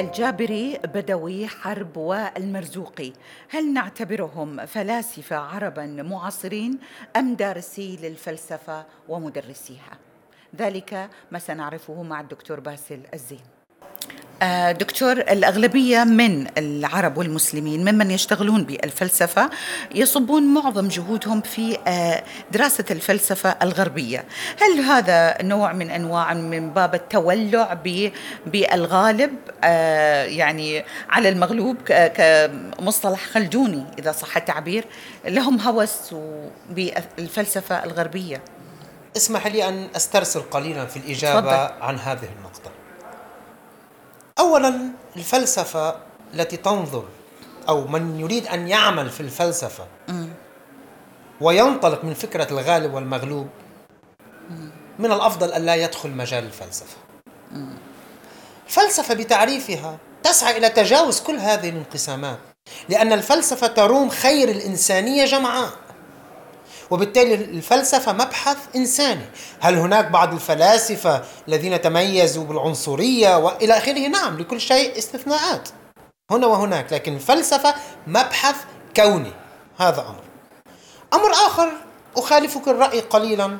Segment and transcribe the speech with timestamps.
[0.00, 3.12] الجابري بدوي حرب والمرزوقي.
[3.48, 6.78] هل نعتبرهم فلاسفة عربا معاصرين
[7.16, 9.98] أم دارسي للفلسفة ومدرسيها؟
[10.56, 13.49] ذلك ما سنعرفه مع الدكتور باسل الزين.
[14.72, 19.50] دكتور الأغلبية من العرب والمسلمين ممن يشتغلون بالفلسفة
[19.94, 24.24] يصبون معظم جهودهم في آه، دراسة الفلسفة الغربية.
[24.60, 27.78] هل هذا نوع من أنواع من باب التولع
[28.46, 29.30] بالغالب؟
[29.64, 34.84] آه، يعني على المغلوب كمصطلح خلدوني إذا صح التعبير
[35.24, 36.14] لهم هوس
[36.70, 38.42] بالفلسفة الغربية.
[39.16, 41.82] اسمح لي أن أسترسل قليلا في الإجابة فضل.
[41.82, 42.70] عن هذه النقطة.
[44.50, 44.74] اولا
[45.16, 45.96] الفلسفة
[46.34, 47.04] التي تنظر
[47.68, 49.86] أو من يريد أن يعمل في الفلسفة
[51.40, 53.48] وينطلق من فكرة الغالب والمغلوب
[54.98, 56.96] من الأفضل الا يدخل مجال الفلسفة.
[58.66, 62.38] الفلسفة بتعريفها تسعى إلى تجاوز كل هذه الانقسامات
[62.88, 65.70] لأن الفلسفة تروم خير الإنسانية جمعاء.
[66.90, 69.24] وبالتالي الفلسفة مبحث إنساني.
[69.60, 75.68] هل هناك بعض الفلاسفة الذين تميزوا بالعنصرية وإلى آخره؟ نعم لكل شيء استثناءات.
[76.30, 77.74] هنا وهناك لكن الفلسفة
[78.06, 78.56] مبحث
[78.96, 79.32] كوني.
[79.78, 80.24] هذا أمر.
[81.14, 81.72] أمر آخر
[82.16, 83.58] أخالفك الرأي قليلا.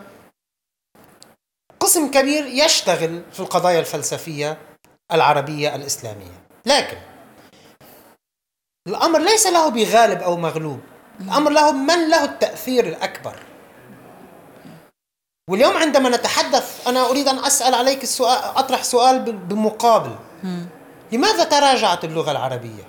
[1.81, 4.59] قسم كبير يشتغل في القضايا الفلسفية
[5.12, 6.47] العربية الإسلامية.
[6.67, 6.98] لكن
[8.89, 10.81] الأمر ليس له بغالب أو مغلوب.
[11.20, 13.36] الأمر له من له التأثير الأكبر.
[15.50, 20.14] واليوم عندما نتحدث أنا أريد أن أسأل عليك السؤال أطرح سؤال بمقابل.
[21.12, 22.84] لماذا تراجعت اللغة العربية؟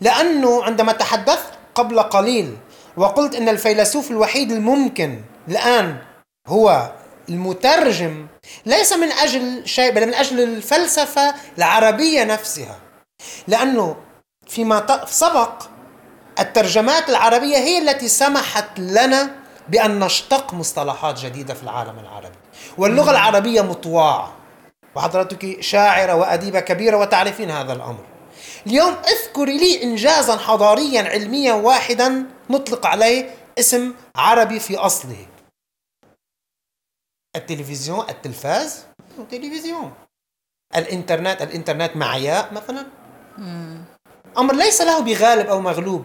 [0.00, 2.56] لأنه عندما تحدثت قبل قليل
[2.96, 5.98] وقلت أن الفيلسوف الوحيد الممكن الآن
[6.46, 6.92] هو
[7.28, 8.26] المترجم
[8.66, 12.78] ليس من أجل شيء بل من أجل الفلسفة العربية نفسها.
[13.48, 13.96] لأنه
[14.46, 15.62] فيما سبق
[16.40, 19.30] الترجمات العربية هي التي سمحت لنا
[19.68, 22.36] بأن نشتق مصطلحات جديدة في العالم العربي.
[22.78, 24.36] واللغة العربية مطواعة.
[24.94, 28.04] وحضرتك شاعرة وأديبة كبيرة وتعرفين هذا الأمر.
[28.66, 35.26] اليوم اذكري لي إنجازا حضاريا علميا واحدا نطلق عليه اسم عربي في أصله.
[37.36, 38.84] التلفزيون التلفاز
[39.18, 39.92] التلفزيون
[40.76, 42.86] الإنترنت الإنترنت معياء مثلا.
[44.38, 46.04] أمر ليس له بغالب أو مغلوب.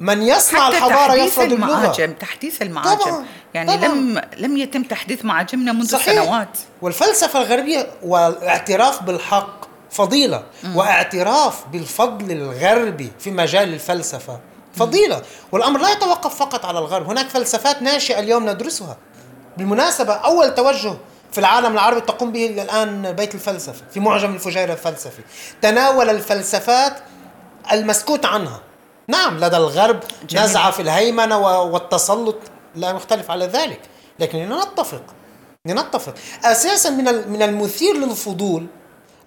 [0.00, 1.66] من يصنع حتى الحضارة يفرض اللغة.
[1.66, 3.24] المعاجم تحديث المعاجم طبعا
[3.54, 3.88] يعني طبعا.
[3.88, 6.24] لم لم يتم تحديث معاجمنا منذ صحيح.
[6.24, 6.58] سنوات.
[6.82, 10.76] والفلسفة الغربية والاعتراف بالحق فضيلة م.
[10.76, 14.40] واعتراف بالفضل الغربي في مجال الفلسفة
[14.76, 15.22] فضيلة.
[15.52, 17.10] والأمر لا يتوقف فقط على الغرب.
[17.10, 18.96] هناك فلسفات ناشئة اليوم ندرسها.
[19.56, 20.94] بالمناسبة أول توجه
[21.32, 25.22] في العالم العربي تقوم به الآن بيت الفلسفة في معجم الفجيره الفلسفي.
[25.62, 26.96] تناول الفلسفات
[27.72, 28.60] المسكوت عنها.
[29.08, 30.44] نعم لدى الغرب جميل.
[30.44, 32.36] نزعة في الهيمنة والتسلط
[32.74, 33.80] لا مختلف على ذلك
[34.18, 35.02] لكن لنتفق
[35.66, 36.14] لنتفق.
[36.44, 38.66] أساسا من من المثير للفضول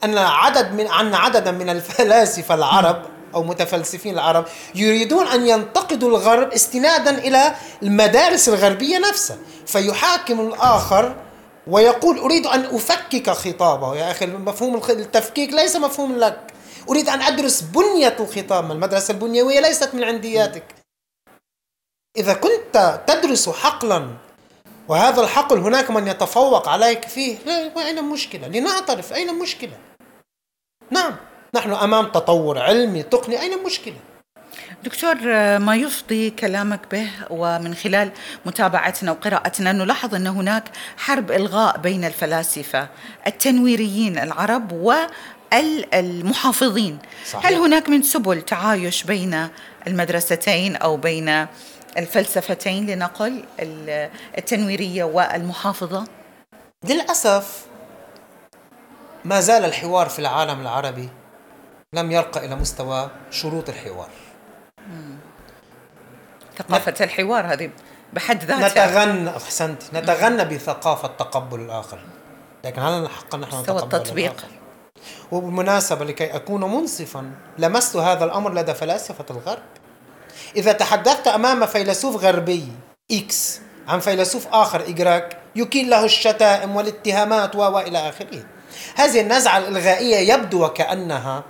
[0.03, 3.02] أن عدد من أن عددا من الفلاسفة العرب
[3.35, 9.38] أو متفلسفين العرب يريدون أن ينتقدوا الغرب استنادا إلى المدارس الغربية نفسها.
[9.66, 11.16] فيحاكم الآخر
[11.68, 13.96] ويقول أريد أن أفكك خطابه.
[13.96, 16.50] يا أخي مفهوم التفكيك ليس مفهوم لك.
[16.90, 20.64] أريد أن أدرس بنية الخطاب المدرسة البنيوية ليست من عندياتك.
[22.18, 24.08] إذا كنت تدرس حقلا
[24.88, 29.78] وهذا الحقل هناك من يتفوق عليك فيه لا أين المشكلة؟ لنعترف أين المشكلة؟
[30.91, 31.16] نعم
[31.56, 33.96] نحن أمام تطور علمي تقني أين المشكلة؟
[34.84, 35.16] دكتور
[35.59, 38.12] ما يفضي كلامك به ومن خلال
[38.46, 40.64] متابعتنا وقراءتنا نلاحظ أن هناك
[40.97, 42.88] حرب إلغاء بين الفلاسفة
[43.28, 44.72] التنويريين العرب
[45.94, 47.00] المحافظين.
[47.25, 47.45] صحيح.
[47.45, 49.47] هل هناك من سبل تعايش بين
[49.88, 51.47] المدرستين أو بين
[51.97, 53.45] الفلسفتين لنقل
[54.38, 56.06] التنويرية والمحافظة؟
[56.84, 57.66] للأسف
[59.26, 61.09] ما زال الحوار في العالم العربي
[61.93, 64.09] لم يرقى إلى مستوى شروط الحوار.
[66.58, 67.02] ثقافة نت...
[67.02, 67.70] الحوار هذه
[68.14, 68.87] بحد ذاتها.
[68.87, 69.84] نتغنى أحسنت.
[69.93, 71.99] نتغنى بثقافة تقبل الآخر.
[72.66, 74.31] لكن هل حقا نحن نتقبل التطبيق.
[74.31, 74.47] الآخر؟
[75.32, 79.64] وبالمناسبة لكي أكون منصفا لمست هذا الأمر لدى فلاسفة الغرب.
[80.56, 82.68] إذا تحدثت أمام فيلسوف غربي
[83.12, 88.44] إكس عن فيلسوف آخر إجراك يكيل له الشتائم والاتهامات وإلى آخره.
[88.96, 91.44] هذه النزعة الإلغائية يبدو وكأنها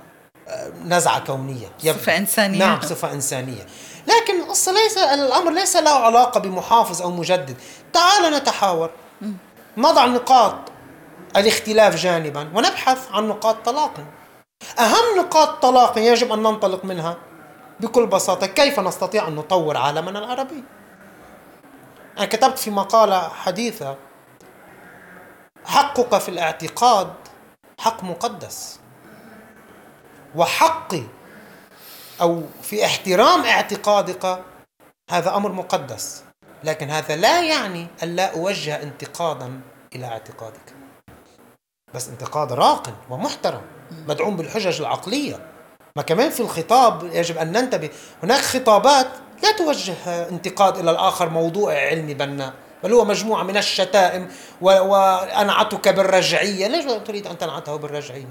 [0.48, 1.70] آه، نزعة كونية.
[1.84, 1.98] يبدو.
[1.98, 2.58] صفة إنسانية.
[2.58, 3.66] نعم صفة إنسانية.
[4.06, 7.56] لكن القصة ليس الأمر ليس له علاقة بمحافظ أو مجدد.
[7.92, 8.90] تعال نتحاور.
[9.76, 10.54] نضع نقاط
[11.36, 13.94] الاختلاف جانبا ونبحث عن نقاط تلاق
[14.78, 17.16] أهم نقاط طلاق يجب أن ننطلق منها
[17.80, 20.64] بكل بساطة كيف نستطيع أن نطور عالمنا العربي؟
[22.18, 23.96] أنا كتبت في مقالة حديثة
[25.64, 27.14] حقك في الاعتقاد
[27.80, 28.80] حق مقدس.
[30.34, 31.02] وحقي
[32.20, 34.44] أو في احترام اعتقادك
[35.10, 36.24] هذا أمر مقدس.
[36.64, 39.60] لكن هذا لا يعني أن لا أوجه انتقادا
[39.94, 40.81] إلى اعتقادك.
[41.94, 43.60] بس انتقاد راق ومحترم
[44.08, 45.40] مدعوم بالحجج العقلية.
[45.96, 47.90] ما كمان في الخطاب يجب أن ننتبه
[48.22, 49.06] هناك خطابات
[49.42, 52.52] لا توجه انتقاد إلى الآخر موضوع علمي بناء
[52.84, 54.28] بل هو مجموعة من الشتائم
[54.60, 56.66] وأنعتك بالرجعية.
[56.66, 58.28] ليش تريد أن تنعته بالرجعية؟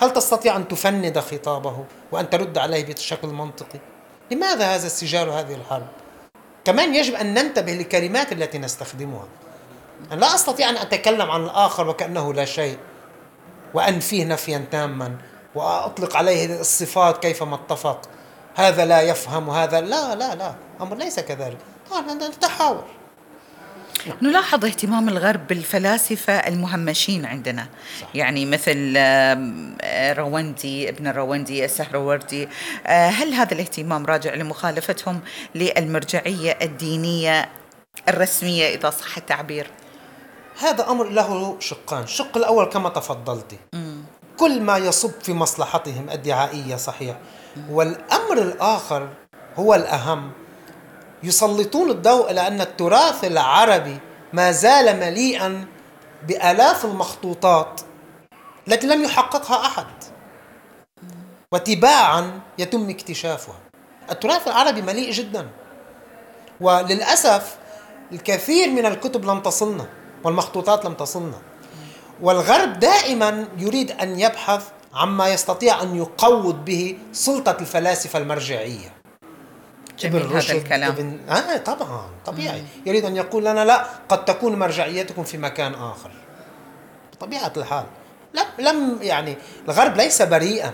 [0.00, 3.78] هل تستطيع أن تفند خطابه وأن ترد عليه بشكل منطقي؟
[4.30, 5.86] لماذا هذا السجال وهذه الحرب؟
[6.64, 9.24] كمان يجب أن ننتبه للكلمات التي نستخدمها.
[10.12, 12.78] أنا لا أستطيع أن أتكلم عن الآخر وكأنه لا شيء.
[13.74, 15.16] وأنفيه نفيا تاما
[15.54, 18.00] وأطلق عليه الصفات كيفما اتفق.
[18.54, 21.58] هذا لا يفهم وهذا لا لا لا أمر ليس كذلك.
[22.28, 22.84] نتحاور
[24.22, 27.68] نلاحظ اهتمام الغرب بالفلاسفة المهمشين عندنا.
[28.00, 28.08] صح.
[28.14, 28.96] يعني مثل
[30.18, 32.48] روندي ابن الروندي السهروردي.
[32.86, 35.20] آه، هل هذا الاهتمام راجع لمخالفتهم
[35.54, 37.48] للمرجعية الدينية
[38.08, 39.66] الرسمية إذا صح التعبير؟
[40.60, 42.02] هذا أمر له شقان.
[42.02, 43.58] الشق الأول كما تفضلتي
[44.36, 47.16] كل ما يصب في مصلحتهم الدعائية صحيح.
[47.70, 49.08] والأمر الآخر
[49.56, 50.30] هو الأهم.
[51.22, 53.98] يسلطون الضوء على أن التراث العربي
[54.32, 55.66] ما زال مليئا
[56.28, 57.80] بآلاف المخطوطات
[58.68, 59.86] التي لم يحققها أحد.
[61.52, 63.56] وتباعا يتم اكتشافها.
[64.10, 65.48] التراث العربي مليء جدا.
[66.60, 67.56] وللأسف
[68.12, 69.86] الكثير من الكتب لم تصلنا.
[70.24, 71.38] والمخطوطات لم تصلنا.
[72.22, 74.64] والغرب دائما يريد أن يبحث
[74.94, 78.92] عما يستطيع أن يقوض به سلطة الفلاسفة المرجعية.
[79.98, 80.92] جميل هذا الكلام.
[80.92, 81.18] ابن...
[81.28, 82.60] آه طبعا طبيعي.
[82.60, 82.66] مم.
[82.86, 86.10] يريد أن يقول لنا لا قد تكون مرجعيتكم في مكان آخر.
[87.12, 87.84] بطبيعة الحال.
[88.34, 89.36] لم لم يعني
[89.68, 90.72] الغرب ليس بريئا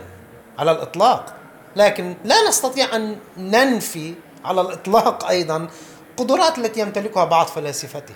[0.59, 1.35] على الإطلاق
[1.77, 4.15] لكن لا نستطيع أن ننفي
[4.45, 5.69] على الإطلاق أيضا
[6.11, 8.15] القدرات التي يمتلكها بعض فلاسفته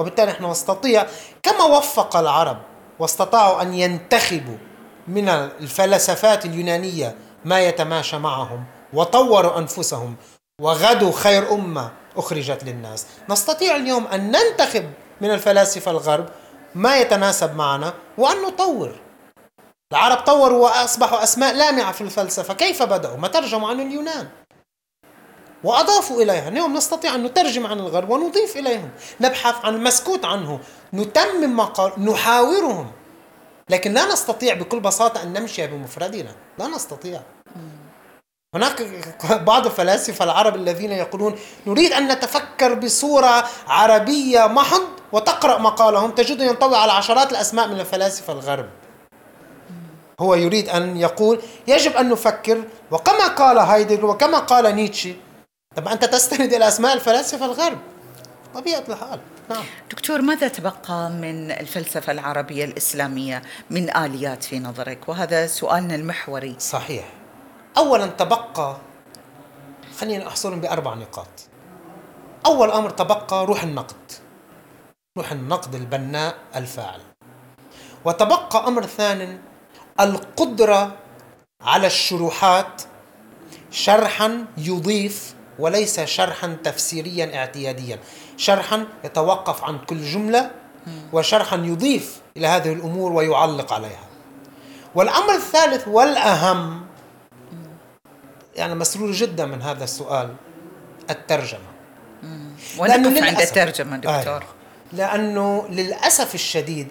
[0.00, 1.06] وبالتالي نحن نستطيع
[1.42, 2.58] كما وفق العرب
[2.98, 4.56] واستطاعوا أن ينتخبوا
[5.08, 10.16] من الفلسفات اليونانية ما يتماشى معهم وطوروا أنفسهم
[10.60, 13.06] وغدوا خير أمة أخرجت للناس.
[13.28, 16.26] نستطيع اليوم أن ننتخب من الفلاسفة الغرب
[16.74, 18.94] ما يتناسب معنا وأن نطور.
[19.92, 22.54] العرب طوروا وأصبحوا أسماء لامعة في الفلسفة.
[22.54, 24.28] كيف بدأوا؟ ما ترجموا عن اليونان.
[25.64, 26.48] واضافوا إليها.
[26.48, 28.90] اليوم نستطيع أن نترجم عن الغرب ونضيف إليهم.
[29.20, 30.60] نبحث عن المسكوت عنه.
[30.94, 32.90] نتمم ما قال نحاورهم.
[33.70, 36.34] لكن لا نستطيع بكل بساطة أن نمشي بمفردنا.
[36.58, 37.20] لا نستطيع.
[38.54, 38.82] هناك
[39.30, 44.46] بعض الفلاسفة العرب الذين يقولون نريد أن نتفكر بصورة عربية.
[44.46, 44.82] محض
[45.12, 46.10] وتقرأ مقالهم.
[46.10, 48.68] تجد ينطوي على عشرات الأسماء من الفلاسفة الغرب.
[50.20, 52.64] هو يريد أن يقول يجب أن نفكر.
[52.90, 55.14] وكما قال هايدغر وكما قال نيتشه
[55.76, 57.78] طب أنت تستند إلى أسماء الفلاسفة الغرب.
[58.54, 59.20] طبيعة الحال.
[59.50, 59.64] نعم.
[59.90, 66.56] دكتور ماذا تبقى من الفلسفة العربية الإسلامية من آليات في نظرك؟ وهذا سؤالنا المحوري.
[66.58, 67.12] صحيح.
[67.76, 68.76] اولا تبقى
[69.98, 71.28] خلينا احصرهم بأربع نقاط.
[72.46, 74.12] أول أمر تبقى روح النقد.
[75.18, 77.00] روح النقد البناء الفاعل.
[78.04, 79.38] وتبقى أمر ثاني
[80.00, 80.96] القدرة
[81.62, 82.82] على الشروحات
[83.70, 87.98] شرحا يضيف وليس شرحا تفسيريا اعتياديا.
[88.36, 90.50] شرحا يتوقف عن كل جملة
[91.12, 94.06] وشرحا يضيف إلى هذه الأمور ويعلق عليها.
[94.94, 96.86] والأمر الثالث والأهم
[98.56, 100.34] يعني مسرور جدا من هذا السؤال
[101.10, 101.70] الترجمة.
[102.78, 104.42] ونقف عند الترجمة دكتور.
[104.42, 104.42] آه.
[104.92, 106.90] لأنه للأسف الشديد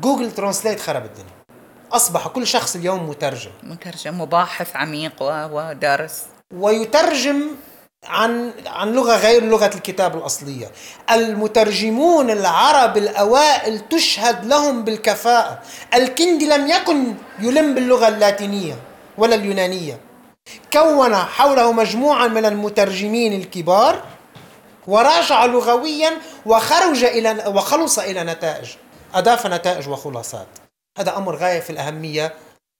[0.00, 1.42] Google Translate خرب الدنيا.
[1.92, 3.50] أصبح كل شخص اليوم مترجم.
[3.62, 6.22] مترجم وباحث عميق ودارس.
[6.56, 7.42] ويترجم
[8.04, 10.70] عن عن لغة غير لغة الكتاب الأصلية.
[11.10, 15.62] المترجمون العرب الأوائل تشهد لهم بالكفاءة.
[15.94, 18.74] الكندي لم يكن يلم باللغة اللاتينية
[19.18, 20.00] ولا اليونانية.
[20.72, 24.02] كون حوله مجموعة من المترجمين الكبار
[24.86, 26.10] وراجع لغويا
[26.46, 28.68] وخرج إلى وخلص إلى نتائج.
[29.14, 30.48] أضاف نتائج وخلاصات.
[30.98, 32.34] هذا أمر غاية في الأهمية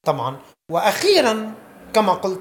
[0.06, 0.36] طبعا.
[0.70, 1.52] وأخيرا
[1.94, 2.40] كما قلت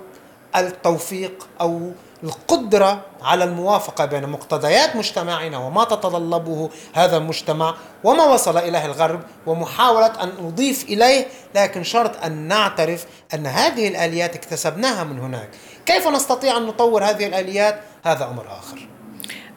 [0.55, 1.91] التوفيق أو
[2.24, 10.24] القدرة على الموافقة بين مقتضيات مجتمعنا وما تتطلبه هذا المجتمع وما وصل إليه الغرب ومحاولة
[10.24, 15.50] أن نضيف إليه لكن شرط أن نعترف أن هذه الآليات اكتسبناها من هناك.
[15.86, 18.88] كيف نستطيع أن نطور هذه الآليات؟ هذا أمر آخر.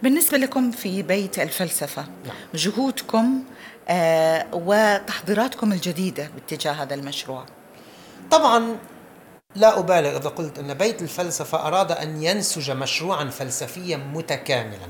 [0.03, 2.37] بالنسبة لكم في بيت الفلسفة نعم.
[2.55, 3.43] جهودكم
[3.89, 7.45] آه وتحضيراتكم الجديدة باتجاه هذا المشروع.
[8.31, 8.77] طبعا
[9.55, 14.89] لا أبالغ إذا قلت أن بيت الفلسفة أراد أن ينسج مشروعا فلسفيا متكاملا.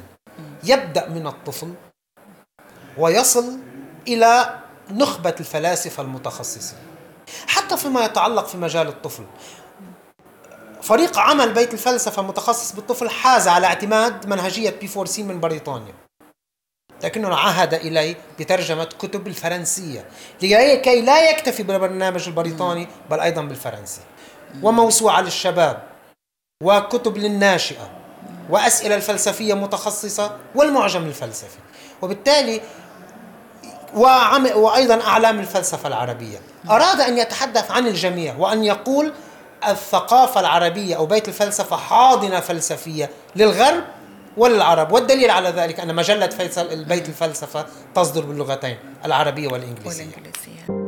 [0.64, 1.74] يبدأ من الطفل
[2.98, 3.58] ويصل
[4.08, 6.78] إلى نخبة الفلاسفة المتخصصين.
[7.46, 9.24] حتى فيما يتعلق في مجال الطفل.
[10.82, 15.94] فريق عمل بيت الفلسفة المتخصص بالطفل حاز على اعتماد منهجية بي 4 سي من بريطانيا.
[17.04, 20.08] لكنه عهد إلي بترجمة كتب الفرنسية.
[20.42, 24.00] لكي لا يكتفي بالبرنامج البريطاني بل أيضا بالفرنسي.
[24.62, 25.82] وموسوعة للشباب
[26.62, 27.90] وكتب للناشئة
[28.50, 31.58] وأسئلة الفلسفية متخصصة والمعجم الفلسفي.
[32.02, 32.60] وبالتالي
[34.54, 36.38] وأيضا أعلام الفلسفة العربية.
[36.70, 39.12] أراد أن يتحدث عن الجميع وأن يقول
[39.68, 43.84] الثقافة العربية أو بيت الفلسفة حاضنة فلسفية للغرب
[44.36, 44.92] وللعرب.
[44.92, 50.83] والدليل على ذلك أن مجلة فيصل البيت الفلسفة تصدر باللغتين العربية والإنجليزية, والإنجليزية.